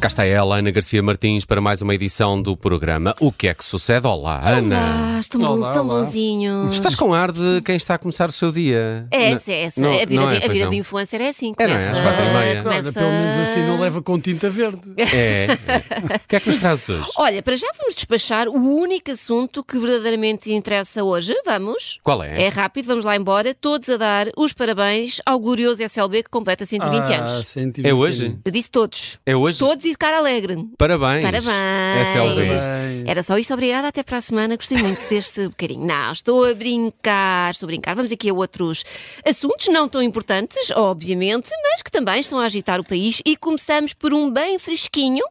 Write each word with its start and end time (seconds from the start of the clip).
Cá 0.00 0.08
está 0.08 0.24
ela, 0.24 0.56
Ana 0.56 0.70
Garcia 0.70 1.02
Martins, 1.02 1.44
para 1.44 1.60
mais 1.60 1.82
uma 1.82 1.94
edição 1.94 2.40
do 2.40 2.56
programa. 2.56 3.14
O 3.20 3.30
que 3.30 3.48
é 3.48 3.52
que 3.52 3.62
sucede? 3.62 4.06
Olá, 4.06 4.40
Ana. 4.48 4.76
Olá, 4.78 5.20
tão, 5.28 5.40
bom, 5.42 5.46
Olá, 5.48 5.72
tão 5.72 5.86
olá. 5.86 6.00
bonzinho. 6.00 6.68
Estás 6.70 6.94
com 6.94 7.12
ar 7.12 7.30
de 7.30 7.60
quem 7.62 7.76
está 7.76 7.96
a 7.96 7.98
começar 7.98 8.30
o 8.30 8.32
seu 8.32 8.50
dia. 8.50 9.06
É, 9.10 9.28
Não- 9.28 9.36
essa, 9.36 9.52
é 9.52 9.62
essa. 9.64 9.78
não- 9.82 9.92
a 9.92 9.98
vida, 10.06 10.14
não 10.14 10.30
é, 10.30 10.32
de, 10.32 10.36
a 10.38 10.40
pois 10.40 10.52
vida 10.54 10.64
não. 10.64 10.70
de 10.70 10.76
influencer 10.78 11.20
é 11.20 11.28
assim. 11.28 11.52
É, 11.58 11.66
não 11.66 11.74
é? 11.76 11.90
Às 11.90 12.00
quatro 12.00 12.24
e 12.24 12.32
meia. 12.32 12.62
começa- 12.62 12.92
pelo 12.94 13.10
menos 13.10 13.36
assim 13.36 13.60
não 13.66 13.78
leva 13.78 14.00
com 14.00 14.18
tinta 14.18 14.48
verde. 14.48 14.80
É. 14.96 15.44
é. 15.44 16.16
O 16.16 16.28
que 16.28 16.36
é 16.36 16.40
que 16.40 16.48
nos 16.48 16.56
traz 16.56 16.88
hoje? 16.88 17.10
Olha, 17.18 17.42
para 17.42 17.56
já 17.56 17.68
vamos 17.76 17.94
despachar 17.94 18.48
o 18.48 18.54
único 18.54 19.10
assunto 19.10 19.62
que 19.62 19.78
verdadeiramente 19.78 20.50
interessa 20.50 21.04
hoje. 21.04 21.34
Vamos. 21.44 21.98
Qual 22.02 22.22
é? 22.22 22.44
É 22.44 22.48
rápido, 22.48 22.86
vamos 22.86 23.04
lá 23.04 23.14
embora. 23.16 23.52
Todos 23.54 23.90
a 23.90 23.98
dar 23.98 24.28
os 24.34 24.54
parabéns 24.54 25.20
ao 25.26 25.38
glorioso 25.38 25.82
SLB 25.82 26.22
que 26.22 26.30
completa 26.30 26.64
120 26.64 27.12
Ah, 27.12 27.18
anos. 27.18 27.46
120 27.48 27.86
É 27.86 27.92
hoje? 27.92 28.38
Eu 28.42 28.50
disse 28.50 28.70
todos. 28.70 29.18
É 29.26 29.36
hoje? 29.36 29.58
Todos 29.58 29.84
e 29.84 29.89
de 29.92 29.98
cara 29.98 30.18
alegre. 30.18 30.56
Parabéns. 30.76 31.22
Parabéns. 31.22 32.08
SLB. 32.08 32.46
Parabéns. 32.46 33.08
Era 33.08 33.22
só 33.22 33.38
isto, 33.38 33.52
obrigada. 33.52 33.88
Até 33.88 34.02
para 34.02 34.18
a 34.18 34.20
semana. 34.20 34.56
Gostei 34.56 34.78
muito 34.78 35.08
deste 35.08 35.48
bocadinho. 35.48 35.86
Não, 35.86 36.12
estou 36.12 36.44
a 36.44 36.54
brincar, 36.54 37.50
estou 37.50 37.66
a 37.66 37.68
brincar. 37.68 37.94
Vamos 37.94 38.12
aqui 38.12 38.30
a 38.30 38.34
outros 38.34 38.84
assuntos 39.26 39.68
não 39.68 39.88
tão 39.88 40.02
importantes, 40.02 40.70
obviamente, 40.70 41.50
mas 41.62 41.82
que 41.82 41.90
também 41.90 42.20
estão 42.20 42.38
a 42.38 42.44
agitar 42.44 42.80
o 42.80 42.84
país. 42.84 43.20
E 43.24 43.36
começamos 43.36 43.92
por 43.94 44.12
um 44.14 44.30
bem 44.30 44.58
fresquinho. 44.58 45.24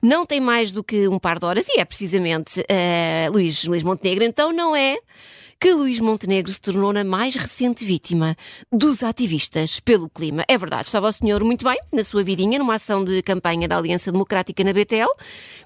Não 0.00 0.26
tem 0.26 0.40
mais 0.40 0.72
do 0.72 0.82
que 0.82 1.08
um 1.08 1.18
par 1.18 1.38
de 1.38 1.46
horas 1.46 1.66
e 1.68 1.80
é 1.80 1.84
precisamente 1.84 2.64
eh, 2.68 3.28
Luís, 3.30 3.64
Luís 3.64 3.82
Montenegro. 3.82 4.24
Então 4.24 4.52
não 4.52 4.74
é 4.74 4.98
que 5.62 5.72
Luís 5.74 6.00
Montenegro 6.00 6.52
se 6.52 6.60
tornou 6.60 6.92
na 6.92 7.04
mais 7.04 7.36
recente 7.36 7.84
vítima 7.84 8.36
dos 8.72 9.04
ativistas 9.04 9.78
pelo 9.78 10.10
clima. 10.10 10.44
É 10.48 10.58
verdade, 10.58 10.86
estava 10.86 11.06
o 11.06 11.12
senhor 11.12 11.44
muito 11.44 11.64
bem 11.64 11.78
na 11.92 12.02
sua 12.02 12.24
vidinha, 12.24 12.58
numa 12.58 12.74
ação 12.74 13.04
de 13.04 13.22
campanha 13.22 13.68
da 13.68 13.76
Aliança 13.78 14.10
Democrática 14.10 14.64
na 14.64 14.72
BTL, 14.72 15.06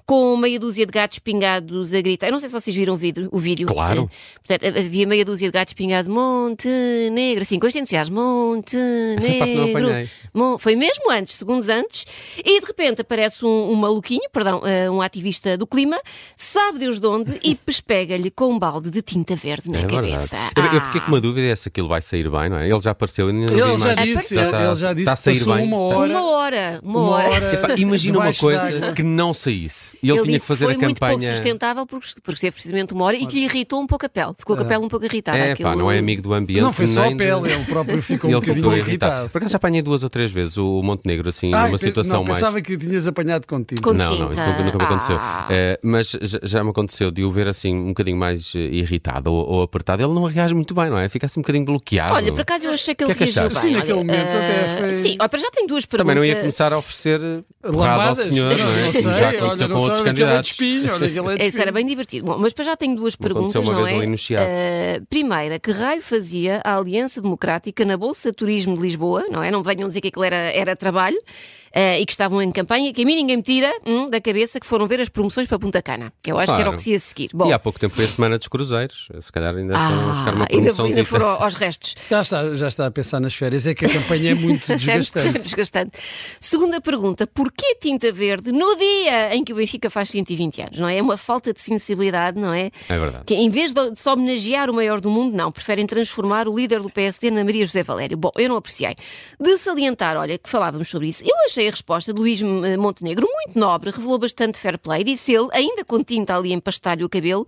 com 0.05 0.37
meia 0.37 0.59
dúzia 0.59 0.85
de 0.85 0.91
gatos 0.91 1.17
pingados 1.17 1.91
a 1.93 1.99
gritar. 2.01 2.27
Eu 2.27 2.33
não 2.33 2.39
sei 2.39 2.47
se 2.47 2.53
vocês 2.53 2.75
viram 2.75 2.93
o 2.93 2.95
vídeo. 2.97 3.27
O 3.31 3.39
vídeo. 3.39 3.65
Claro. 3.65 4.07
Eh, 4.13 4.39
portanto, 4.47 4.77
havia 4.77 5.07
meia 5.07 5.25
dúzia 5.25 5.47
de 5.47 5.51
gatos 5.51 5.73
pingados 5.73 6.07
Montenegro, 6.07 7.41
assim, 7.41 7.57
com 7.57 7.65
este 7.65 7.79
entusiasmo. 7.79 8.21
Montenegro. 8.21 10.09
Mon- 10.31 10.59
Foi 10.59 10.75
mesmo 10.75 11.09
antes, 11.09 11.37
segundos 11.37 11.69
antes, 11.69 12.05
e 12.37 12.59
de 12.61 12.67
repente 12.67 13.01
aparece 13.01 13.43
um, 13.43 13.71
um 13.71 13.75
maluquinho, 13.75 14.29
perdão, 14.31 14.61
eh, 14.63 14.89
um 14.91 15.01
ativista 15.01 15.57
do 15.57 15.65
clima, 15.65 15.99
sabe 16.35 16.77
Deus 16.79 16.99
de 16.99 17.07
onde, 17.07 17.39
e 17.43 17.55
pespega-lhe 17.65 18.29
com 18.29 18.51
um 18.53 18.59
balde 18.59 18.91
de 18.91 19.01
tinta 19.01 19.35
verde 19.35 19.69
É 19.87 19.95
cabeça. 19.95 20.35
verdade. 20.35 20.67
Eu, 20.67 20.73
eu 20.73 20.81
fiquei 20.81 21.01
Ah. 21.01 21.03
com 21.03 21.11
uma 21.11 21.21
dúvida 21.21 21.47
é 21.47 21.55
se 21.55 21.67
aquilo 21.67 21.87
vai 21.87 22.01
sair 22.01 22.29
bem, 22.29 22.49
não 22.49 22.57
é? 22.57 22.69
Ele 22.69 22.79
já 22.81 22.91
apareceu. 22.91 23.27
ainda 23.27 23.53
vi 23.53 23.59
Ele 23.59 23.77
já 23.77 23.93
disse, 23.95 24.35
Já 24.35 24.41
ele, 24.41 24.49
está- 24.51 24.65
ele 24.65 24.75
já 24.75 24.93
disse 24.93 25.01
está 25.01 25.11
a 25.13 25.15
que 25.15 25.21
sair 25.21 25.37
passou 25.39 25.55
bem. 25.55 25.65
uma 25.65 25.77
hora. 25.77 26.09
Uma 26.09 26.21
hora, 26.31 26.79
uma, 26.83 26.99
Uma 26.99 27.09
hora. 27.09 27.29
hora. 27.29 27.53
Epá, 27.53 27.67
imagina 27.77 28.19
uma 28.19 28.33
coisa 28.33 28.93
que 28.93 29.03
não 29.03 29.33
saísse. 29.33 29.97
E 30.01 30.09
ele, 30.09 30.17
Ele 30.19 30.23
tinha 30.23 30.33
disse 30.37 30.43
que 30.43 30.47
fazer 30.47 30.65
foi 30.65 30.73
a 30.73 30.77
muito 30.77 30.99
pouco 30.99 31.13
campanha. 31.13 31.31
sustentável 31.33 31.85
porque, 31.85 32.07
porque 32.23 32.33
esteve 32.33 32.53
precisamente 32.53 32.93
uma 32.93 33.05
hora 33.05 33.15
e 33.15 33.25
que 33.25 33.39
irritou 33.43 33.81
um 33.81 33.87
pouco 33.87 34.05
a 34.05 34.09
pele. 34.09 34.33
Ficou 34.37 34.55
com 34.55 34.63
a 34.63 34.65
pele 34.65 34.83
um 34.83 34.89
pouco 34.89 35.05
irritada. 35.05 35.37
É, 35.37 35.51
aquilo... 35.51 35.69
pá, 35.69 35.75
não 35.75 35.91
é 35.91 35.97
amigo 35.99 36.21
do 36.21 36.33
ambiente. 36.33 36.61
Não 36.61 36.73
foi 36.73 36.87
só 36.87 37.01
a 37.07 37.15
pele, 37.15 37.51
ele 37.51 37.63
próprio 37.65 38.01
ficou 38.01 38.29
um 38.29 38.33
Ele 38.33 38.39
bocadinho 38.39 38.55
ficou 38.63 38.73
irritado. 38.77 39.11
irritado. 39.13 39.29
Por 39.29 39.37
acaso 39.39 39.51
já 39.51 39.57
apanhei 39.57 39.81
duas 39.81 40.03
ou 40.03 40.09
três 40.09 40.31
vezes 40.31 40.57
o 40.57 40.81
Montenegro, 40.81 41.29
assim, 41.29 41.53
Ai, 41.53 41.67
numa 41.67 41.77
situação 41.77 42.17
não, 42.17 42.23
mais. 42.23 42.37
pensava 42.37 42.61
que 42.61 42.77
tinhas 42.77 43.07
apanhado. 43.07 43.45
Com 43.47 43.57
Não, 43.93 44.17
não, 44.17 44.31
isso 44.31 44.39
nunca, 44.63 44.77
me 44.77 44.83
aconteceu. 44.83 45.17
Ah. 45.19 45.47
Eh, 45.49 45.79
mas 45.83 46.15
já, 46.43 46.63
me 46.63 46.69
aconteceu 46.69 47.11
de 47.11 47.23
o 47.23 47.31
ver 47.31 47.47
assim 47.47 47.73
um 47.75 47.87
bocadinho 47.87 48.17
mais 48.17 48.53
eh, 48.55 48.59
irritado 48.59 49.31
ou, 49.31 49.45
ou 49.47 49.63
apertado. 49.77 50.03
Ele 50.03 50.13
não 50.13 50.23
reage 50.23 50.53
muito 50.53 50.73
bem, 50.73 50.89
não 50.89 50.97
é? 50.97 51.07
Fica 51.09 51.25
assim 51.27 51.39
um 51.39 51.43
bocadinho 51.43 51.65
bloqueado. 51.65 52.13
Olha, 52.13 52.31
por 52.33 52.41
acaso 52.41 52.65
eu 52.67 52.71
achei 52.71 52.93
que 52.95 53.03
ele 53.03 53.13
Que 53.15 53.23
é 53.23 53.27
que 53.27 53.33
reagiu 53.33 53.49
bem. 53.49 53.61
Sim, 53.69 53.71
naquele 53.71 53.93
olha, 53.93 54.03
momento 54.03 54.27
até 54.27 54.59
ah, 54.65 54.77
foi- 54.79 54.97
Sim, 54.97 55.17
olha, 55.19 55.29
para 55.29 55.39
já 55.39 55.51
tenho 55.51 55.67
duas 55.67 55.85
perguntas. 55.85 56.13
Também 56.13 56.15
não 56.15 56.25
ia 56.25 56.39
começar 56.39 56.73
a 56.73 56.77
oferecer 56.77 57.19
porrada 57.61 58.09
ao 58.09 58.15
senhor, 58.15 58.57
não 58.57 58.65
é? 58.69 58.83
Não 58.83 58.91
Como 58.91 58.93
sei, 58.93 59.13
já 59.13 59.29
aconteceu 59.29 59.47
olha, 59.49 59.57
com 59.67 59.67
não 59.67 59.77
outros 59.81 59.99
é 59.99 60.03
de 60.03 60.09
candidatos. 60.09 60.51
espinho, 60.51 60.93
olha, 60.93 61.07
aquele 61.07 61.33
é 61.33 61.37
de 61.37 61.43
Isso 61.47 61.61
era 61.61 61.71
bem 61.71 61.85
divertido. 61.85 62.25
Bom, 62.25 62.37
mas 62.37 62.53
para 62.53 62.65
já 62.65 62.75
tenho 62.75 62.95
duas 62.95 63.15
perguntas, 63.15 63.55
uma 63.55 63.73
não 63.73 63.83
vez 63.83 63.95
é? 63.95 63.97
ali 63.99 64.07
no 64.07 64.17
Chiado. 64.17 64.47
Uh, 64.49 65.05
primeira, 65.07 65.59
que 65.59 65.71
raio 65.71 66.01
fazia 66.01 66.61
a 66.63 66.75
Aliança 66.77 67.21
Democrática 67.21 67.85
na 67.85 67.95
Bolsa 67.97 68.33
Turismo 68.33 68.75
de 68.75 68.81
Lisboa, 68.81 69.25
não 69.29 69.43
é? 69.43 69.51
Não 69.51 69.61
venham 69.63 69.87
dizer 69.87 70.01
que 70.01 70.07
aquilo 70.09 70.23
era, 70.25 70.35
era 70.51 70.75
trabalho 70.75 71.17
uh, 71.17 71.99
e 71.99 72.05
que 72.05 72.11
estavam 72.11 72.41
em 72.41 72.51
campanha, 72.51 72.93
que 72.93 73.01
a 73.01 73.05
mim 73.05 73.15
ninguém 73.15 73.37
me 73.37 73.43
tira 73.43 73.71
hum, 73.85 74.07
da 74.07 74.19
cabeça 74.21 74.59
que 74.59 74.65
foram 74.65 74.87
ver 74.87 74.99
as 74.99 75.09
promoções 75.09 75.47
para 75.47 75.59
Punta 75.59 75.81
Cana. 75.81 76.11
Que 76.21 76.31
eu 76.31 76.37
acho 76.37 76.47
que 76.53 76.61
era 76.61 76.61
o 76.61 76.63
Claro. 76.65 76.77
que 76.77 76.83
se 76.83 76.91
ia 76.91 76.99
seguir. 76.99 77.29
Bom, 77.33 77.47
E 77.49 77.53
há 77.53 77.59
pouco 77.59 77.79
tempo 77.79 77.95
foi 77.95 78.05
a 78.05 78.07
semana 78.07 78.37
dos 78.37 78.47
cruzeiros. 78.47 79.07
Se 79.19 79.31
calhar 79.31 79.56
ainda 79.59 79.73
foram 79.75 80.13
buscar 80.13 80.33
uma 80.35 80.43
ah, 80.43 80.47
ainda, 80.51 80.61
promoção. 80.73 80.85
ainda 80.85 81.05
foram 81.05 81.27
aos 81.27 81.53
restos. 81.55 81.95
Já 82.09 82.21
está, 82.21 82.55
já 82.55 82.67
está 82.67 82.85
a 82.85 82.91
pensar 82.91 83.19
nas 83.19 83.35
férias, 83.35 83.67
é 83.67 83.73
que 83.73 83.85
a 83.85 83.89
campanha 83.89 84.31
é 84.31 84.33
muito 84.35 84.63
É 84.71 84.75
desgastante. 84.75 85.39
desgastante. 85.39 85.91
Segunda 86.39 86.79
pergunta: 86.79 87.27
porquê 87.27 87.75
tinta 87.75 88.11
verde 88.11 88.51
no 88.51 88.75
dia 88.77 89.35
em 89.35 89.43
que 89.43 89.51
o 89.53 89.55
Benfica 89.55 89.89
faz 89.89 90.09
120 90.09 90.61
anos? 90.61 90.79
Não 90.79 90.87
é? 90.87 90.97
É 90.97 91.01
uma 91.01 91.17
falta 91.17 91.53
de 91.53 91.61
sensibilidade, 91.61 92.39
não 92.39 92.53
é? 92.53 92.71
É 92.89 92.97
verdade. 92.97 93.23
Que 93.25 93.35
em 93.35 93.49
vez 93.49 93.73
de 93.73 93.95
só 93.95 94.13
homenagear 94.13 94.69
o 94.69 94.73
maior 94.73 94.99
do 95.01 95.09
mundo, 95.09 95.35
não, 95.35 95.51
preferem 95.51 95.85
transformar 95.85 96.47
o 96.47 96.55
líder 96.57 96.81
do 96.81 96.89
PSD 96.89 97.31
na 97.31 97.43
Maria 97.43 97.65
José 97.65 97.83
Valério. 97.83 98.17
Bom, 98.17 98.31
eu 98.37 98.49
não 98.49 98.57
apreciei. 98.57 98.95
De 99.39 99.57
salientar, 99.57 100.17
olha, 100.17 100.37
que 100.37 100.49
falávamos 100.49 100.87
sobre 100.89 101.07
isso, 101.07 101.23
eu 101.23 101.35
achei 101.45 101.67
a 101.67 101.71
resposta 101.71 102.13
de 102.13 102.19
Luís 102.19 102.41
eh, 102.41 102.77
Montenegro 102.77 103.27
muito 103.31 103.57
nobre, 103.59 103.91
revelou 103.91 104.17
bastante 104.17 104.57
fair 104.57 104.77
play. 104.77 105.03
Disse 105.03 105.33
ele, 105.33 105.47
ainda 105.51 105.83
com 105.85 106.03
tinta 106.03 106.35
ali 106.35 106.53
em 106.53 106.59
pastalho 106.59 107.05
o 107.05 107.09
cabelo, 107.09 107.47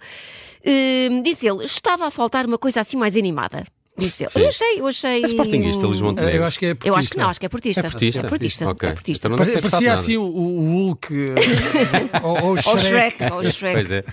eh, 0.64 1.10
disse 1.24 1.48
ele, 1.48 1.64
estava 1.66 2.08
a 2.08 2.12
faltar 2.12 2.46
uma 2.46 2.58
coisa 2.58 2.82
assim 2.82 2.98
mais 2.98 3.16
animada. 3.16 3.66
Disse 3.98 4.24
ele. 4.24 4.30
Sim. 4.32 4.40
Eu 4.40 4.48
achei, 4.48 4.80
eu 4.80 4.88
achei. 4.88 5.24
É 5.24 5.26
Sportingista, 5.26 5.86
Luís 5.86 6.00
Montenegro. 6.00 6.38
Eu 6.38 6.46
acho 6.46 6.58
que 6.58 6.68
é 6.68 6.78
Eu 6.86 6.96
acho 6.96 7.10
que 7.10 7.18
não, 7.18 7.26
portista. 7.26 7.30
acho 7.32 7.40
que 7.42 7.46
é 7.46 7.50
portista. 7.50 7.80
É 7.82 7.84
portista? 7.90 8.20
É 8.20 8.30
portista. 8.30 8.64
É 8.64 8.94
portista. 8.94 9.28
Então 9.28 9.38
não 9.38 9.46
deve 9.46 9.60
ter 9.62 9.70
Parecia 9.70 9.94
assim 9.94 10.16
o, 10.16 10.24
o 10.24 10.72
Hulk 10.86 11.14
eh, 11.14 11.36
ou, 12.24 12.30
ou 12.32 12.44
o 12.44 12.48
Ou 12.52 12.58
Shrek. 12.78 13.18
Shrek, 13.18 13.34
ou 13.34 13.44
Shrek. 13.52 13.74
Pois 13.76 13.92
é. 13.92 14.04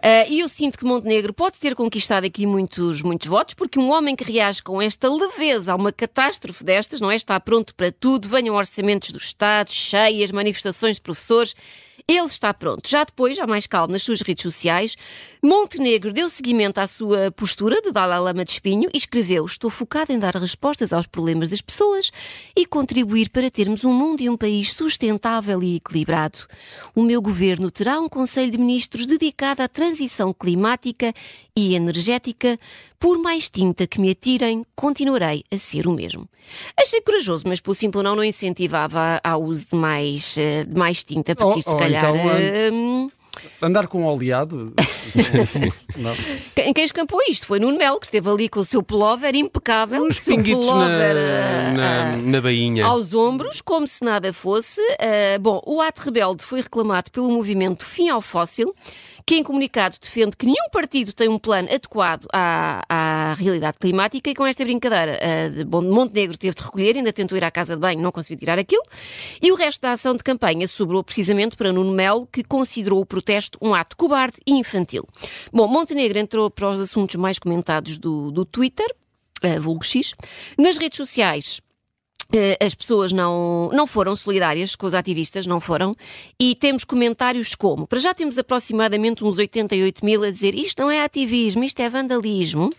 Ah, 0.00 0.26
E 0.30 0.40
eu 0.40 0.48
sinto 0.48 0.78
que 0.78 0.84
Montenegro 0.86 1.34
pode 1.34 1.60
ter 1.60 1.74
conquistado 1.74 2.24
aqui 2.24 2.46
muitos, 2.46 3.02
muitos 3.02 3.28
votos, 3.28 3.52
porque 3.52 3.78
um 3.78 3.90
homem 3.90 4.16
que 4.16 4.24
reage 4.24 4.62
com 4.62 4.80
esta 4.80 5.12
leveza 5.14 5.72
a 5.72 5.76
uma 5.76 5.92
catástrofe 5.92 6.64
destas, 6.64 7.02
não 7.02 7.10
é? 7.10 7.16
Está 7.16 7.38
pronto 7.38 7.74
para 7.74 7.92
tudo, 7.92 8.26
venham 8.26 8.54
orçamentos 8.54 9.10
do 9.12 9.18
Estado, 9.18 9.70
cheias, 9.70 10.32
manifestações 10.32 10.96
de 10.96 11.02
professores. 11.02 11.54
Ele 12.06 12.26
está 12.26 12.52
pronto. 12.52 12.86
Já 12.86 13.02
depois, 13.02 13.34
já 13.34 13.46
mais 13.46 13.66
calmo 13.66 13.92
nas 13.92 14.02
suas 14.02 14.20
redes 14.20 14.42
sociais, 14.42 14.94
Montenegro 15.42 16.12
deu 16.12 16.28
seguimento 16.28 16.78
à 16.78 16.86
sua 16.86 17.30
postura 17.30 17.80
de 17.80 17.90
Dalai 17.90 18.20
Lama 18.20 18.44
de 18.44 18.52
espinho 18.52 18.90
e 18.92 18.98
escreveu: 18.98 19.46
Estou 19.46 19.70
focado 19.70 20.12
em 20.12 20.18
dar 20.18 20.36
respostas 20.36 20.92
aos 20.92 21.06
problemas 21.06 21.48
das 21.48 21.62
pessoas 21.62 22.10
e 22.54 22.66
contribuir 22.66 23.30
para 23.30 23.50
termos 23.50 23.86
um 23.86 23.92
mundo 23.92 24.20
e 24.20 24.28
um 24.28 24.36
país 24.36 24.74
sustentável 24.74 25.62
e 25.62 25.76
equilibrado. 25.76 26.40
O 26.94 27.02
meu 27.02 27.22
governo 27.22 27.70
terá 27.70 27.98
um 27.98 28.08
Conselho 28.08 28.50
de 28.50 28.58
Ministros 28.58 29.06
dedicado 29.06 29.62
à 29.62 29.68
transição 29.68 30.34
climática 30.34 31.10
e 31.56 31.74
energética. 31.74 32.58
Por 32.98 33.18
mais 33.18 33.50
tinta 33.50 33.86
que 33.86 34.00
me 34.00 34.10
atirem, 34.10 34.64
continuarei 34.74 35.44
a 35.50 35.58
ser 35.58 35.86
o 35.86 35.92
mesmo. 35.92 36.26
Achei 36.74 37.02
corajoso, 37.02 37.44
mas 37.46 37.60
pelo 37.60 37.74
simples 37.74 38.02
não, 38.02 38.16
não 38.16 38.24
incentivava 38.24 39.20
ao 39.22 39.42
uso 39.42 39.66
de 39.72 39.76
mais, 39.76 40.38
eh, 40.38 40.64
de 40.64 40.74
mais 40.74 41.04
tinta, 41.04 41.34
porque 41.34 41.50
Ou- 41.52 41.58
isto 41.58 41.70
se 41.70 41.76
ou 41.76 41.82
calhar. 42.00 42.40
então, 42.40 42.74
hum, 42.74 43.10
Andar 43.60 43.86
com 43.86 44.04
oleado. 44.04 44.72
Não. 45.96 46.14
Quem, 46.54 46.72
quem 46.72 46.84
escampou 46.84 47.20
isto 47.28 47.46
foi 47.46 47.58
Nuno 47.58 47.78
Melo, 47.78 47.98
que 47.98 48.06
esteve 48.06 48.28
ali 48.28 48.48
com 48.48 48.60
o 48.60 48.64
seu 48.64 48.82
pullover 48.82 49.34
impecável. 49.34 50.02
Uns 50.02 50.18
o 50.18 50.22
seu 50.22 50.36
pinguitos 50.36 50.66
pullover, 50.66 51.14
na, 51.14 51.72
na, 51.72 52.12
ah, 52.12 52.16
na 52.16 52.40
bainha. 52.40 52.84
aos 52.84 53.14
ombros, 53.14 53.60
como 53.60 53.86
se 53.86 54.04
nada 54.04 54.32
fosse. 54.32 54.80
Ah, 55.00 55.38
bom, 55.40 55.62
o 55.66 55.80
ato 55.80 56.02
rebelde 56.02 56.44
foi 56.44 56.60
reclamado 56.60 57.10
pelo 57.10 57.30
movimento 57.30 57.86
Fim 57.86 58.08
ao 58.08 58.20
Fóssil, 58.20 58.74
que 59.26 59.36
em 59.36 59.42
comunicado 59.42 59.96
defende 60.00 60.36
que 60.36 60.44
nenhum 60.44 60.68
partido 60.70 61.12
tem 61.12 61.28
um 61.28 61.38
plano 61.38 61.68
adequado 61.68 62.26
à, 62.32 62.82
à 62.88 63.34
realidade 63.34 63.78
climática 63.78 64.30
e 64.30 64.34
com 64.34 64.46
esta 64.46 64.64
brincadeira, 64.64 65.18
ah, 65.20 65.48
de, 65.48 65.64
Montenegro 65.64 66.36
teve 66.36 66.54
de 66.54 66.62
recolher, 66.62 66.96
ainda 66.96 67.12
tentou 67.12 67.36
ir 67.36 67.44
à 67.44 67.50
casa 67.50 67.74
de 67.74 67.80
banho, 67.80 68.00
não 68.00 68.12
conseguiu 68.12 68.38
tirar 68.38 68.58
aquilo, 68.58 68.82
e 69.40 69.50
o 69.50 69.54
resto 69.54 69.80
da 69.80 69.92
ação 69.92 70.14
de 70.14 70.22
campanha 70.22 70.68
sobrou 70.68 71.02
precisamente 71.02 71.56
para 71.56 71.72
Nuno 71.72 71.92
Melo, 71.92 72.26
que 72.30 72.44
considerou 72.44 73.00
o 73.00 73.06
protesto 73.06 73.58
um 73.62 73.74
ato 73.74 73.96
cobarde 73.96 74.38
e 74.46 74.52
infantil. 74.52 75.06
Bom, 75.52 75.66
Montenegro 75.66 76.18
entrou 76.18 76.50
para 76.50 76.68
os 76.70 76.80
assuntos 76.80 77.16
mais 77.16 77.38
comentados 77.38 77.98
do, 77.98 78.30
do 78.30 78.44
Twitter, 78.44 78.86
uh, 79.44 79.60
vulgo 79.60 79.84
X. 79.84 80.14
Nas 80.58 80.76
redes 80.76 80.96
sociais, 80.96 81.60
as 82.60 82.74
pessoas 82.74 83.12
não, 83.12 83.70
não 83.72 83.86
foram 83.86 84.16
solidárias 84.16 84.74
com 84.74 84.86
os 84.86 84.94
ativistas, 84.94 85.46
não 85.46 85.60
foram, 85.60 85.94
e 86.40 86.54
temos 86.54 86.84
comentários 86.84 87.54
como, 87.54 87.86
para 87.86 87.98
já 87.98 88.12
temos 88.12 88.38
aproximadamente 88.38 89.24
uns 89.24 89.38
88 89.38 90.04
mil 90.04 90.22
a 90.22 90.30
dizer 90.30 90.54
isto 90.54 90.82
não 90.82 90.90
é 90.90 91.04
ativismo, 91.04 91.64
isto 91.64 91.80
é 91.80 91.88
vandalismo, 91.88 92.70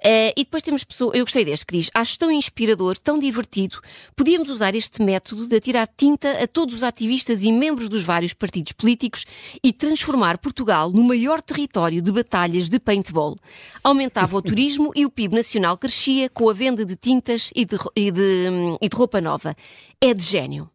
Eh, 0.00 0.32
e 0.36 0.44
depois 0.44 0.62
temos 0.62 0.84
pessoas, 0.84 1.16
eu 1.16 1.24
gostei 1.24 1.44
deste 1.44 1.66
diz, 1.70 1.90
acho 1.92 2.18
tão 2.18 2.30
inspirador, 2.30 2.96
tão 2.96 3.18
divertido, 3.18 3.80
podíamos 4.14 4.48
usar 4.48 4.74
este 4.74 5.02
método 5.02 5.46
de 5.46 5.56
atirar 5.56 5.88
tinta 5.96 6.42
a 6.42 6.46
todos 6.46 6.76
os 6.76 6.82
ativistas 6.82 7.42
e 7.42 7.52
membros 7.52 7.88
dos 7.88 8.04
vários 8.04 8.32
partidos 8.32 8.72
políticos 8.72 9.24
e 9.62 9.72
transformar 9.72 10.38
Portugal 10.38 10.90
no 10.90 11.02
maior 11.02 11.42
território 11.42 12.00
de 12.00 12.12
batalhas 12.12 12.68
de 12.68 12.78
paintball. 12.78 13.36
Aumentava 13.82 14.36
o 14.36 14.42
turismo 14.42 14.92
e 14.94 15.04
o 15.04 15.10
PIB 15.10 15.34
nacional 15.34 15.76
crescia 15.76 16.30
com 16.30 16.48
a 16.48 16.52
venda 16.52 16.84
de 16.84 16.94
tintas 16.94 17.50
e 17.54 17.64
de, 17.64 17.76
e 17.96 18.10
de, 18.10 18.48
hum, 18.50 18.77
e 18.80 18.88
de 18.88 18.96
roupa 18.96 19.20
nova. 19.20 19.54
É 20.00 20.12
de 20.14 20.22
gênio. 20.22 20.70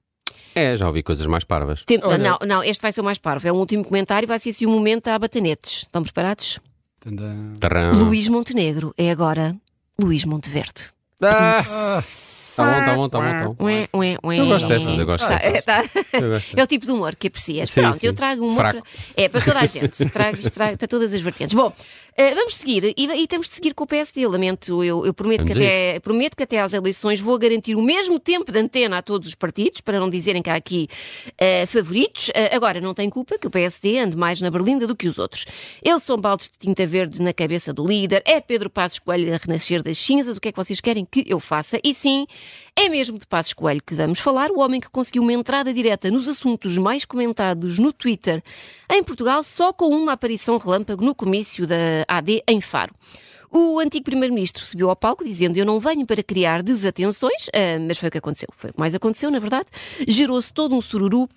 É, 0.56 0.78
já 0.78 0.88
ouvi 0.88 1.02
coisas 1.02 1.26
mais 1.26 1.44
parvas. 1.44 1.84
Tem- 1.84 2.00
Olha- 2.04 2.18
Não, 2.18 2.38
não, 2.46 2.64
este 2.64 2.82
vai 2.82 2.92
ser 2.92 3.02
o 3.02 3.04
mais 3.04 3.18
parvo. 3.18 3.48
É 3.48 3.52
o 3.52 3.56
último 3.56 3.84
comentário, 3.84 4.28
vai 4.28 4.38
ser 4.40 4.50
assim 4.52 4.66
um 4.68 4.72
momento 4.72 5.08
a 5.08 5.18
batanetes. 5.18 5.84
Estão 5.84 6.04
preparados? 6.04 6.60
Luís 7.96 8.28
Montenegro 8.28 8.94
é 8.98 9.10
agora 9.12 9.56
Luís 10.00 10.26
Monteverde. 10.26 10.92
Ah, 11.22 12.02
tá 12.56 12.64
bom, 12.66 12.86
tá 12.86 12.96
bom, 12.96 13.10
tá 13.10 13.20
bom, 13.20 13.38
tá 13.38 13.50
bom. 13.50 13.66
Ué, 13.66 13.88
ué, 13.94 14.18
ué. 14.24 14.40
Eu 14.40 14.46
gosto 14.48 14.68
dessas, 14.68 14.98
eu 15.00 15.06
gosto 15.06 15.28
Tá, 15.28 15.36
dessas. 15.38 15.54
é, 15.54 15.62
tá. 15.62 15.84
Eu 16.14 16.30
gosto. 16.30 16.58
É 16.60 16.64
o 16.64 16.68
tipo 16.68 16.86
de 16.86 16.92
humor 16.92 17.16
que 17.16 17.28
aprecias. 17.28 17.70
Sim, 17.70 17.82
Pronto, 17.82 17.98
sim. 17.98 18.08
eu 18.08 18.14
trago 18.14 18.44
humor 18.44 18.56
Fraco. 18.58 18.82
para, 18.82 19.24
é, 19.24 19.30
para 19.30 19.42
toda 19.42 19.60
a 19.60 19.66
gente. 19.66 20.06
Trago, 20.10 20.52
trago 20.52 20.78
para 20.78 20.88
todas 20.88 21.14
as 21.14 21.22
vertentes. 21.22 21.54
Bom, 21.56 21.74
eh, 22.16 22.36
vamos 22.36 22.56
seguir 22.58 22.94
e, 22.98 23.06
e 23.06 23.28
temos 23.28 23.48
de 23.50 23.56
seguir 23.56 23.74
com 23.74 23.84
o 23.84 23.88
PSD. 23.88 24.22
Eu 24.22 24.30
lamento, 24.32 24.84
eu, 24.84 25.06
eu 25.06 25.14
prometo, 25.14 25.46
que 25.46 25.54
Vamos 25.54 25.68
até, 25.68 26.00
prometo 26.00 26.36
que 26.38 26.44
até 26.44 26.60
às 26.60 26.74
eleições 26.74 27.20
vou 27.20 27.38
garantir 27.38 27.76
o 27.76 27.82
mesmo 27.82 28.20
tempo 28.20 28.52
de 28.52 28.60
antena 28.60 28.98
a 28.98 29.02
todos 29.02 29.28
os 29.30 29.36
partidos, 29.36 29.82
para 29.82 30.00
não 30.00 30.10
dizerem 30.10 30.42
que 30.42 30.50
há 30.50 30.56
aqui 30.56 30.88
eh, 31.38 31.66
favoritos. 31.66 32.30
Eh, 32.34 32.56
agora, 32.56 32.80
não 32.82 32.94
tem 32.94 33.10
culpa 33.10 33.38
que 33.38 33.48
o 33.48 33.50
PSD 33.50 33.98
ande 34.00 34.16
mais 34.18 34.40
na 34.42 34.50
berlinda 34.52 34.86
do 34.88 34.96
que 34.96 35.08
os 35.08 35.18
outros. 35.18 35.46
Eles 35.82 36.04
são 36.04 36.18
baldes 36.18 36.50
de 36.50 36.58
tinta 36.60 36.86
verde 36.86 37.22
na 37.22 37.34
cabeça 37.34 37.74
do 37.74 37.86
líder, 37.88 38.22
é 38.26 38.40
Pedro 38.42 38.70
Passos 38.70 39.00
Coelho 39.00 39.34
a 39.34 39.38
renascer 39.38 39.82
das 39.82 39.98
cinzas. 39.98 40.38
O 40.38 40.42
que 40.42 40.50
é 40.50 40.52
que 40.52 40.58
vocês 40.58 40.80
querem 40.80 41.06
que 41.10 41.24
eu 41.28 41.40
faça? 41.40 41.80
E 41.84 41.94
sim, 41.94 42.26
é 42.76 42.90
mesmo 42.90 43.20
de 43.20 43.28
Passos 43.28 43.54
Coelho 43.54 43.82
que 43.86 43.94
vamos 43.94 44.20
falar, 44.20 44.52
o 44.52 44.60
homem 44.60 44.82
que 44.82 44.90
conseguiu 44.90 45.22
uma 45.22 45.34
entrada 45.34 45.74
direta 45.74 46.10
nos 46.10 46.28
assuntos 46.28 46.78
mais 46.78 47.06
comentados 47.06 47.78
no 47.78 47.94
Twitter 47.94 48.44
em 48.92 49.04
Portugal, 49.04 49.44
só 49.44 49.72
com 49.72 49.90
uma 49.90 50.14
aparição 50.14 50.58
relâmpago 50.58 51.04
no 51.04 51.14
comício 51.14 51.68
da 51.68 51.76
AD 52.08 52.44
em 52.48 52.62
Faro. 52.62 52.94
O 53.56 53.80
antigo 53.80 54.04
primeiro-ministro 54.04 54.64
subiu 54.64 54.90
ao 54.90 54.96
palco 54.96 55.24
dizendo: 55.24 55.58
Eu 55.58 55.66
não 55.66 55.80
venho 55.80 56.08
para 56.08 56.24
criar 56.24 56.64
desatenções, 56.64 57.50
ah, 57.54 57.78
mas 57.88 58.00
foi 58.00 58.10
o 58.10 58.12
que 58.12 58.18
aconteceu. 58.18 58.50
Foi 58.52 58.72
o 58.72 58.74
que 58.74 58.80
mais 58.80 58.96
aconteceu, 58.96 59.30
na 59.30 59.38
verdade. 59.38 59.68
Gerou-se 60.08 60.52
todo 60.52 60.76
um 60.76 60.82
sururu 60.82 61.30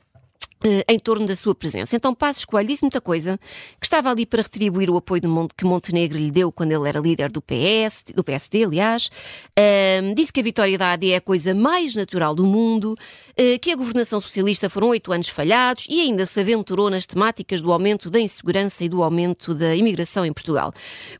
em 0.88 0.98
torno 0.98 1.26
da 1.26 1.36
sua 1.36 1.54
presença. 1.54 1.94
Então 1.94 2.14
Passos 2.14 2.44
Coelho 2.44 2.68
disse 2.68 2.82
muita 2.82 3.00
coisa, 3.00 3.38
que 3.78 3.86
estava 3.86 4.10
ali 4.10 4.24
para 4.24 4.42
retribuir 4.42 4.88
o 4.90 4.96
apoio 4.96 5.20
de 5.20 5.28
Mon- 5.28 5.48
que 5.54 5.64
Montenegro 5.64 6.18
lhe 6.18 6.30
deu 6.30 6.50
quando 6.50 6.72
ele 6.72 6.88
era 6.88 6.98
líder 6.98 7.30
do 7.30 7.42
PS, 7.42 8.04
do 8.14 8.24
PSD, 8.24 8.64
aliás. 8.64 9.10
Ahm, 9.56 10.14
disse 10.14 10.32
que 10.32 10.40
a 10.40 10.42
vitória 10.42 10.78
da 10.78 10.92
AD 10.92 11.10
é 11.12 11.16
a 11.16 11.20
coisa 11.20 11.54
mais 11.54 11.94
natural 11.94 12.34
do 12.34 12.46
mundo, 12.46 12.96
eh, 13.36 13.58
que 13.58 13.70
a 13.70 13.76
governação 13.76 14.18
socialista 14.18 14.70
foram 14.70 14.88
oito 14.88 15.12
anos 15.12 15.28
falhados 15.28 15.86
e 15.90 16.00
ainda 16.00 16.24
se 16.24 16.40
aventurou 16.40 16.88
nas 16.88 17.04
temáticas 17.04 17.60
do 17.60 17.70
aumento 17.70 18.08
da 18.08 18.18
insegurança 18.18 18.82
e 18.82 18.88
do 18.88 19.02
aumento 19.02 19.54
da 19.54 19.76
imigração 19.76 20.24
em 20.24 20.32
Portugal. 20.32 20.72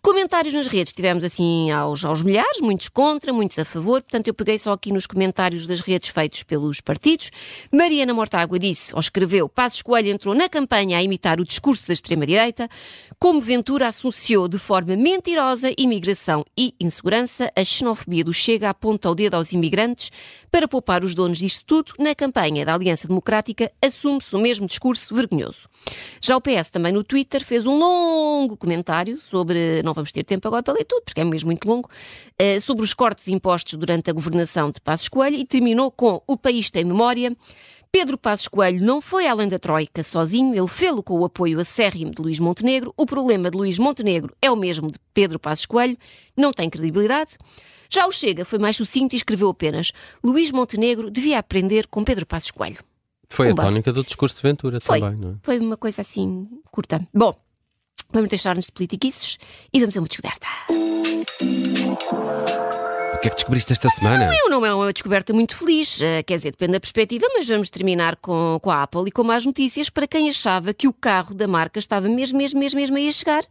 Comentários 0.03 0.55
nas 0.55 0.67
redes 0.67 0.93
tivemos 0.95 1.23
assim 1.23 1.71
aos, 1.71 2.05
aos 2.05 2.23
milhares, 2.23 2.61
muitos 2.63 2.89
contra, 2.89 3.33
muitos 3.35 3.59
a 3.59 3.65
favor, 3.67 4.01
portanto 4.01 4.29
eu 4.29 4.35
peguei 4.35 4.59
só 4.59 4.73
aqui 4.73 4.91
nos 4.93 5.07
comentários 5.07 5.67
das 5.67 5.81
redes 5.83 6.09
feitos 6.09 6.43
pelos 6.43 6.81
partidos. 6.81 7.31
Mariana 7.71 8.15
Mortágua 8.15 8.59
disse, 8.59 8.95
ou 8.95 9.01
escreveu, 9.01 9.26
Passos 9.55 9.83
Coelho 9.83 10.11
entrou 10.11 10.35
na 10.35 10.49
campanha 10.49 10.99
a 10.99 11.03
imitar 11.03 11.41
o 11.41 11.45
discurso 11.45 11.87
da 11.87 11.93
extrema-direita, 11.93 12.69
como 13.19 13.41
Ventura 13.41 13.89
associou 13.89 14.49
de 14.49 14.59
forma 14.59 14.97
mentirosa 14.97 15.73
imigração 15.79 16.45
e 16.57 16.75
insegurança, 16.81 17.51
a 17.57 17.65
xenofobia 17.65 18.25
do 18.25 18.33
Chega 18.33 18.71
aponta 18.71 19.11
o 19.11 19.15
dedo 19.15 19.35
aos 19.35 19.53
imigrantes 19.53 20.11
para 20.51 20.69
poupar 20.69 21.05
os 21.05 21.15
donos 21.15 21.39
disto 21.39 21.65
tudo, 21.65 21.93
na 21.99 22.15
campanha 22.15 22.65
da 22.65 22.75
Aliança 22.75 23.09
Democrática 23.09 23.71
assume-se 23.83 24.35
o 24.35 24.39
mesmo 24.39 24.67
discurso 24.67 25.15
vergonhoso. 25.15 25.69
Já 26.21 26.37
o 26.37 26.41
PS 26.41 26.71
também 26.71 26.93
no 26.93 27.05
Twitter 27.05 27.45
fez 27.45 27.67
um 27.67 27.77
longo 27.77 28.57
comentário 28.57 29.21
sobre, 29.21 29.83
não 29.83 29.93
vamos 29.93 30.13
ter 30.13 30.25
tempo 30.25 30.47
agora 30.49 30.63
para 30.63 30.75
ler 30.75 30.85
tudo, 30.85 31.03
porque 31.05 31.21
é 31.21 31.25
mesmo 31.25 31.49
muito 31.49 31.69
longo, 31.69 31.91
eh, 32.39 32.61
sobre 32.61 32.85
os 32.85 32.95
cortes 32.95 33.29
impostos 33.29 33.75
durante 33.75 34.09
a 34.09 34.13
governação 34.13 34.71
de 34.71 34.81
Passos 34.81 35.09
Coelho 35.09 35.37
e 35.37 35.45
terminou 35.45 35.91
com 35.91 36.23
o 36.27 36.37
país 36.37 36.71
tem 36.71 36.85
memória. 36.85 37.37
Pedro 37.99 38.19
Passos 38.19 38.47
Coelho 38.47 38.85
não 38.85 39.01
foi 39.01 39.27
além 39.27 39.49
da 39.49 39.59
Troika 39.59 40.03
sozinho, 40.03 40.55
ele 40.55 40.69
fê-lo 40.69 41.03
com 41.03 41.19
o 41.19 41.25
apoio 41.25 41.59
acérrimo 41.59 42.11
de 42.15 42.21
Luís 42.21 42.39
Montenegro. 42.39 42.93
O 42.95 43.07
problema 43.07 43.51
de 43.51 43.57
Luís 43.57 43.79
Montenegro 43.79 44.37
é 44.43 44.51
o 44.51 44.55
mesmo 44.55 44.89
de 44.89 44.99
Pedro 45.15 45.39
Passos 45.39 45.65
Coelho, 45.65 45.97
não 46.37 46.53
tem 46.53 46.69
credibilidade. 46.69 47.39
Já 47.89 48.07
o 48.07 48.13
Chega 48.13 48.45
foi 48.45 48.59
mais 48.59 48.77
sucinto 48.77 49.15
e 49.15 49.17
escreveu 49.17 49.49
apenas 49.49 49.93
Luís 50.23 50.53
Montenegro 50.53 51.11
devia 51.11 51.39
aprender 51.39 51.87
com 51.87 52.05
Pedro 52.05 52.27
Passos 52.27 52.51
Coelho. 52.51 52.85
Foi 53.31 53.47
a 53.47 53.51
Pumba. 53.53 53.63
tónica 53.63 53.91
do 53.91 54.05
discurso 54.05 54.37
de 54.37 54.43
Ventura 54.43 54.79
Foi. 54.79 55.01
também, 55.01 55.19
não 55.19 55.31
é? 55.31 55.35
Foi 55.43 55.59
uma 55.59 55.79
coisa 55.79 56.03
assim 56.03 56.47
curta. 56.71 57.01
Bom, 57.15 57.35
vamos 58.13 58.29
deixar-nos 58.29 58.67
de 58.67 58.73
politiquices 58.73 59.39
e 59.73 59.81
vamos 59.81 59.97
a 59.97 60.01
uma 60.01 60.07
descoberta. 60.07 60.47
O 63.27 63.29
que 63.29 63.31
é 63.31 63.35
que 63.35 63.37
descobriste 63.39 63.73
esta 63.73 63.89
semana? 63.89 64.31
Eu 64.45 64.49
não 64.49 64.65
é 64.65 64.73
uma 64.73 64.93
descoberta 64.93 65.33
muito 65.33 65.57
feliz, 65.57 66.01
eh, 66.01 66.23
quer 66.23 66.37
dizer, 66.37 66.53
depende 66.53 66.75
da 66.75 66.81
perspectiva, 66.81 67.27
mas 67.35 67.49
vamos 67.49 67.69
terminar 67.69 68.15
com, 68.17 68.57
com 68.63 68.71
a 68.71 68.85
Apple 68.85 69.03
e 69.09 69.11
com 69.11 69.25
más 69.25 69.45
notícias 69.45 69.91
para 69.91 70.07
quem 70.07 70.29
achava 70.29 70.73
que 70.73 70.87
o 70.87 70.93
carro 70.93 71.35
da 71.35 71.49
marca 71.49 71.81
estava 71.81 72.09
mesmo, 72.09 72.39
mesmo, 72.39 72.61
mesmo, 72.61 72.79
mesmo 72.79 72.97
a 72.97 73.01
ir 73.01 73.13
chegar, 73.13 73.43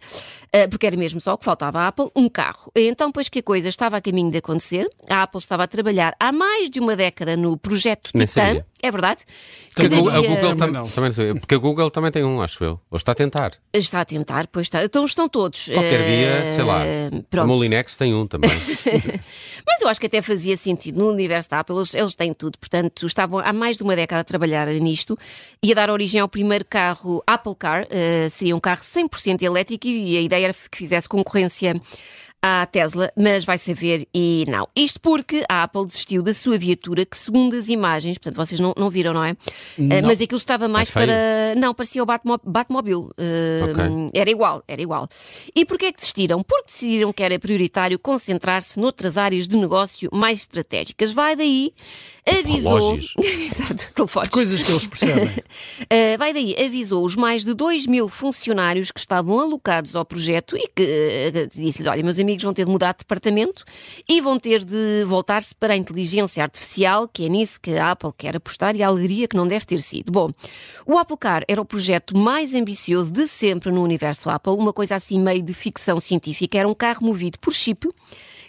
Eh, 0.54 0.68
porque 0.70 0.88
era 0.88 0.96
mesmo 0.96 1.20
só 1.20 1.34
o 1.34 1.38
que 1.38 1.44
faltava 1.44 1.80
à 1.82 1.88
Apple, 1.90 2.10
um 2.16 2.30
carro. 2.30 2.72
Então, 2.74 3.12
pois 3.12 3.28
que 3.28 3.40
a 3.40 3.44
coisa 3.44 3.68
estava 3.68 3.98
a 3.98 4.02
caminho 4.02 4.32
de 4.32 4.38
acontecer, 4.38 4.88
a 5.10 5.24
Apple 5.24 5.40
estava 5.40 5.64
a 5.64 5.68
trabalhar 5.68 6.16
há 6.18 6.32
mais 6.32 6.70
de 6.70 6.80
uma 6.80 6.96
década 6.96 7.36
no 7.36 7.58
projeto 7.58 8.12
Nem 8.16 8.26
Titan, 8.26 8.42
sabia. 8.42 8.66
é 8.82 8.90
verdade, 8.92 9.26
Porque 9.74 9.88
a 9.88 9.90
que 9.90 9.96
Google, 9.98 10.12
a 10.12 10.14
daria- 10.14 10.30
Google 10.30 10.56
Também 10.56 10.74
tam- 10.74 10.82
não. 10.84 10.90
também 10.90 11.12
não 11.34 11.38
porque 11.42 11.56
a 11.56 11.58
Google 11.58 11.92
também 11.92 12.10
tem 12.12 12.24
um, 12.24 12.42
acho 12.42 12.64
eu. 12.64 12.80
Ou 12.90 12.96
está 12.96 13.12
a 13.12 13.16
tentar. 13.16 13.52
Está 13.74 14.00
a 14.00 14.06
tentar, 14.06 14.48
pois 14.48 14.68
está. 14.68 14.82
Então 14.86 15.04
estão 15.04 15.28
todos. 15.28 15.66
Qualquer 15.66 16.00
Eh, 16.00 16.42
dia, 16.44 16.52
sei 16.54 16.64
lá. 16.64 16.84
A 16.84 17.22
Pronto. 17.30 17.48
Molinex 17.50 17.98
tem 17.98 18.14
um 18.14 18.26
também. 18.26 18.50
Mas 19.68 19.82
eu 19.82 19.88
acho 19.88 20.00
que 20.00 20.06
até 20.06 20.22
fazia 20.22 20.56
sentido. 20.56 21.00
No 21.00 21.10
universo 21.10 21.50
da 21.50 21.60
Apple, 21.60 21.76
eles, 21.76 21.96
eles 21.96 22.16
têm 22.16 22.34
tudo. 22.34 22.58
Portanto, 22.58 23.06
estavam 23.06 23.40
há 23.40 23.52
mais 23.52 23.78
de 23.78 23.84
uma 23.84 23.96
década 23.96 24.22
a 24.22 24.24
trabalhar 24.24 24.68
nisto 24.68 25.18
e 25.62 25.72
a 25.72 25.76
dar 25.76 25.90
origem 25.90 26.22
ao 26.22 26.30
primeiro 26.30 26.66
carro 26.66 27.24
Apple 27.26 27.56
Car. 27.56 27.88
eh, 27.90 28.30
seria 28.30 28.56
um 28.56 28.60
carro 28.60 28.82
100% 28.82 29.42
elétrico 29.42 29.88
e 29.88 30.18
a 30.18 30.22
ideia 30.22 30.46
era 30.46 30.54
que 30.54 30.78
fizesse 30.78 31.10
concorrência 31.10 31.82
à 32.46 32.66
Tesla, 32.66 33.12
mas 33.18 33.44
vai 33.46 33.58
saber 33.58 34.08
e 34.14 34.46
não. 34.48 34.68
Isto 34.76 35.00
porque 35.02 35.44
a 35.50 35.64
Apple 35.64 35.86
desistiu 35.88 36.22
da 36.22 36.34
sua 36.34 36.58
viatura, 36.58 37.06
que 37.06 37.18
segundo 37.18 37.56
as 37.56 37.70
imagens, 37.70 38.18
portanto 38.18 38.36
vocês 38.36 38.60
não, 38.60 38.74
não 38.78 38.90
viram, 38.90 39.14
não 39.14 39.24
é? 39.24 39.36
Eh, 39.78 40.02
mas 40.02 40.22
aquilo 40.22 40.38
estava 40.38 40.68
mais 40.68 40.90
É 40.90 40.94
para. 40.94 41.56
Não, 41.60 41.74
parecia 41.74 42.04
o 42.04 42.06
Batmo- 42.06 42.40
Batmobile. 42.46 43.10
Eh, 43.18 43.62
Ok. 43.64 43.84
Era 44.14 44.30
igual, 44.30 44.64
era 44.68 44.82
igual. 44.82 45.08
E 45.56 45.66
porquê 45.66 45.86
é 45.88 45.92
que 45.92 46.00
desistiram? 46.00 46.44
Porque 46.44 46.66
decidiram 46.72 47.12
que 47.12 47.24
era 47.24 47.38
prioritário 47.40 47.98
concentrar-se 47.98 48.80
noutras 48.80 49.18
áreas 49.18 49.48
de 49.48 49.58
negócio 49.58 50.10
mais 50.14 50.40
estratégicas. 50.40 51.12
Vai 51.12 51.36
daí, 51.36 51.74
avisou. 52.28 52.98
Exato, 53.18 53.92
telefones. 53.94 54.30
Coisas 54.30 54.64
que 54.64 54.72
eles 54.72 54.88
percebem. 54.88 55.28
Uh, 55.28 56.18
vai 56.20 56.34
daí, 56.34 56.56
avisou 56.58 57.06
os 57.06 57.16
mais 57.16 57.46
de 57.46 57.54
2 57.54 57.88
mil 57.88 58.08
funcionários 58.08 58.92
que 58.92 59.00
estavam 59.00 59.40
alocados 59.40 59.96
ao 59.96 60.04
projeto 60.04 60.58
e 60.58 60.68
que 60.68 60.84
uh, 60.84 61.62
disse-lhes: 61.62 61.88
Olha, 61.88 62.04
meus 62.04 62.20
amigos 62.20 62.44
vão 62.44 62.54
ter 62.54 62.66
de 62.66 62.72
mudar 62.72 62.94
de 62.94 63.00
departamento 63.00 63.64
e 64.08 64.20
vão 64.22 64.40
ter 64.40 64.64
de 64.64 65.04
voltar-se 65.06 65.54
para 65.54 65.74
a 65.74 65.78
inteligência 65.78 66.44
artificial, 66.44 67.08
que 67.08 67.26
é 67.26 67.30
nisso 67.30 67.60
que 67.62 67.72
a 67.78 67.92
Apple 67.92 68.12
quer 68.18 68.36
apostar 68.36 68.76
e 68.76 68.84
a 68.84 68.88
alegria 68.88 69.28
que 69.28 69.38
não 69.38 69.48
deve 69.48 69.66
ter 69.66 69.82
sido. 69.82 70.12
Bom, 70.12 70.32
o 70.86 70.98
Apple 70.98 71.18
Car 71.18 71.44
era 71.48 71.62
o 71.62 71.66
projeto 71.66 72.18
mais 72.18 72.54
ambicioso 72.56 73.12
de 73.12 73.28
sempre 73.28 73.72
no 73.72 73.84
universo 73.84 74.30
Apple, 74.30 74.54
uma 74.54 74.74
coisa 74.74 74.96
assim 74.96 75.20
meio 75.20 75.44
de 75.44 75.54
ficção 75.54 76.00
científica. 76.00 76.58
Era 76.58 76.68
um 76.68 76.74
carro 76.74 77.06
movido 77.06 77.40
por 77.40 77.54
chip, 77.54 77.88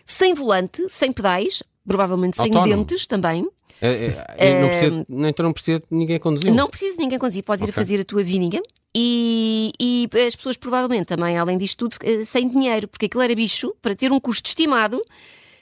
sem 0.04 0.34
volante, 0.34 0.88
sem 0.88 1.12
pedais, 1.12 1.62
provavelmente 1.86 2.36
sem 2.36 2.46
Autónomo. 2.46 2.84
dentes 2.84 3.06
também. 3.06 3.48
É, 3.80 4.24
é, 4.38 4.60
não 4.60 4.68
precisa, 4.68 5.06
então 5.28 5.44
não 5.44 5.52
precisa 5.52 5.78
de 5.80 5.86
ninguém 5.90 6.18
conduzir. 6.18 6.52
Não 6.52 6.68
precisa 6.68 6.96
de 6.96 7.02
ninguém 7.02 7.18
conduzir, 7.18 7.44
podes 7.44 7.64
ir 7.64 7.70
a 7.70 7.72
fazer 7.72 8.00
a 8.00 8.04
tua 8.04 8.22
vininga. 8.22 8.60
E, 8.94 9.72
e 9.78 10.08
as 10.26 10.34
pessoas 10.34 10.56
provavelmente 10.56 11.06
também, 11.06 11.36
além 11.36 11.58
disto 11.58 11.86
tudo, 11.88 11.96
eh, 12.02 12.24
sem 12.24 12.48
dinheiro, 12.48 12.88
porque 12.88 13.06
aquilo 13.06 13.22
era 13.22 13.34
bicho 13.34 13.74
para 13.82 13.94
ter 13.94 14.10
um 14.10 14.18
custo 14.18 14.48
estimado 14.48 15.02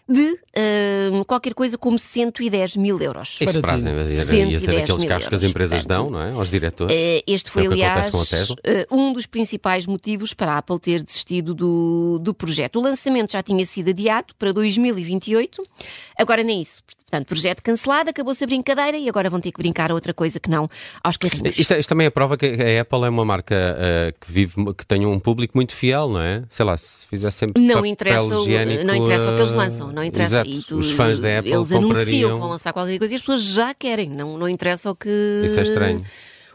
de 0.09 0.39
eh, 0.55 1.11
qualquer 1.27 1.55
coisa 1.55 1.79
como 1.79 1.99
110 1.99 2.77
mil 2.77 3.01
euros. 3.01 3.39
Isso 3.41 3.53
Para 3.61 3.61
prazo, 3.63 3.89
ia 3.89 4.25
ser 4.25 4.27
110 4.27 4.83
aqueles 4.83 5.01
mil 5.01 5.09
carros 5.09 5.29
que 5.29 5.35
as 5.35 5.43
empresas 5.43 5.79
portanto. 5.87 6.11
dão, 6.11 6.11
não 6.11 6.23
é? 6.23 6.33
Aos 6.33 6.51
diretores. 6.51 6.95
Eh, 6.95 7.23
Este 7.27 7.51
foi, 7.51 7.65
É 7.65 7.69
o 7.69 7.69
que 7.69 7.83
aliás, 7.83 8.11
eh, 8.65 8.87
um 8.91 9.13
dos 9.13 9.25
principais 9.27 9.87
motivos 9.87 10.35
para 10.35 10.53
a 10.53 10.59
Apple 10.59 10.79
ter 10.79 11.03
desistido 11.03 11.55
do, 11.55 12.19
do 12.21 12.35
projeto. 12.35 12.79
O 12.79 12.83
lançamento 12.83 13.33
já 13.33 13.43
tinha 13.43 13.65
sido 13.65 13.91
adiado 13.91 14.35
para 14.39 14.53
2028, 14.53 15.63
agora 16.19 16.43
nem 16.43 16.61
isso. 16.61 16.83
Portanto, 17.15 17.29
projeto 17.29 17.63
cancelado, 17.63 18.11
acabou-se 18.11 18.43
a 18.43 18.47
brincadeira 18.47 18.97
e 18.97 19.09
agora 19.09 19.31
vão 19.31 19.41
ter 19.41 19.53
que 19.53 19.59
brincar 19.59 19.91
a 19.93 19.95
outra 19.95 20.13
coisa 20.13 20.41
que 20.41 20.51
não 20.51 20.69
aos 21.03 21.17
carrinhos. 21.17 21.57
Isto, 21.57 21.75
isto 21.75 21.89
também 21.89 22.07
é 22.09 22.11
prova 22.11 22.37
que 22.37 22.47
a 22.47 22.81
Apple 22.81 23.05
é 23.05 23.09
uma 23.09 23.25
marca 23.25 23.55
eh, 23.79 24.15
que 24.21 24.33
vive, 24.33 24.55
que 24.77 24.85
tem 24.85 25.07
um 25.07 25.21
público 25.21 25.57
muito 25.57 25.73
fiel, 25.75 26.09
não 26.09 26.21
é? 26.21 26.43
Sei 26.49 26.65
lá, 26.65 26.77
se 26.77 27.07
fizer 27.07 27.31
sempre 27.31 27.63
Não 27.63 27.87
interessa, 27.87 28.23
o, 28.25 28.43
higiênico, 28.43 28.85
não 28.85 28.97
interessa 28.97 29.31
o 29.31 29.35
que 29.37 29.43
eles 29.43 29.53
lançam, 29.53 29.93
não 29.95 30.05
interessa. 30.05 30.35
Exato. 30.37 30.51
E 30.51 30.63
tu- 30.63 30.77
Os 30.79 30.91
fãs 30.91 31.21
da 31.21 31.39
Apple 31.39 31.53
Eles 31.53 31.73
anunciam 31.73 31.83
comprariam. 31.89 32.35
que 32.35 32.39
vão 32.41 32.51
lançar 32.51 32.73
qualquer 32.73 32.99
coisa 32.99 33.15
e 33.15 33.17
as 33.17 33.23
pessoas 33.23 33.43
já 33.43 33.73
querem, 33.75 34.09
não, 34.11 34.37
não 34.37 34.49
interessa 34.49 34.91
o 34.91 34.95
que. 34.95 35.09
Isso 35.45 35.59
é 35.59 35.63
estranho. 35.63 36.05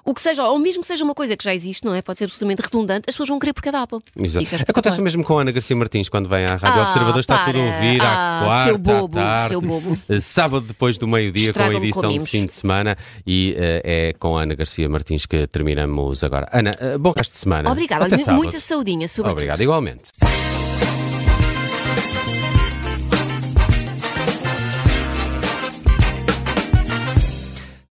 o 0.06 0.14
que 0.14 0.22
seja, 0.22 0.44
ou 0.48 0.58
mesmo 0.58 0.82
que 0.82 0.88
seja 0.88 1.04
uma 1.04 1.14
coisa 1.14 1.38
que 1.38 1.44
já 1.44 1.54
existe, 1.54 1.86
não 1.86 1.94
é? 1.94 2.02
Pode 2.02 2.18
ser 2.18 2.24
absolutamente 2.24 2.64
redundante, 2.64 3.04
as 3.08 3.14
pessoas 3.14 3.30
vão 3.30 3.38
querer 3.38 3.54
por 3.54 3.62
cada 3.62 3.84
Apple. 3.84 4.00
Exato. 4.00 4.24
Isto 4.24 4.34
é 4.34 4.40
Acontece 4.40 4.56
espetacular. 4.64 5.02
mesmo 5.04 5.24
com 5.24 5.38
a 5.38 5.42
Ana 5.42 5.52
Garcia 5.52 5.76
Martins 5.76 6.10
quando 6.10 6.28
vem 6.28 6.46
à 6.46 6.56
Rádio 6.56 6.82
Ah, 6.82 6.88
Observador, 6.88 7.20
está 7.20 7.36
para. 7.38 7.46
tudo 7.54 7.60
a 7.60 7.66
ouvir 7.66 8.02
à 8.02 8.06
Ah, 8.40 8.44
quarta, 8.44 8.70
seu 8.70 8.78
bobo, 8.80 9.20
à 9.20 9.22
tarde, 9.22 9.48
seu 9.50 9.62
bobo. 9.62 9.98
sábado 10.20 10.66
depois 10.66 10.98
do 10.98 11.08
meio-dia 11.08 11.54
com 11.54 11.62
a 11.62 11.74
edição 11.76 12.18
de 12.18 12.26
fim 12.26 12.46
de 12.48 12.54
semana 12.54 12.98
e 13.28 13.54
eh, 13.56 13.82
é 14.10 14.14
com 14.14 14.36
a 14.36 14.42
Ana 14.42 14.56
Garcia 14.56 14.90
Martins 14.90 15.28
que 15.28 15.46
terminamos 15.46 16.24
agora. 16.24 16.48
Ana, 16.52 16.72
eh, 16.80 16.98
bom 16.98 17.14
resto 17.16 17.34
de 17.34 17.38
semana. 17.38 17.70
Obrigada, 17.70 18.08
muita 18.34 18.60
saudinha, 18.60 19.08
sobretudo. 19.08 19.34
Obrigado, 19.34 19.62
igualmente. 19.62 20.10